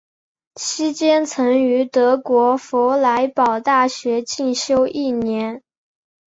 [0.55, 5.61] 期间曾于德国佛莱堡大学进修一年。